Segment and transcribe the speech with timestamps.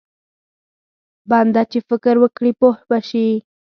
[1.29, 3.27] بنده چې فکر وکړي پوه به شي.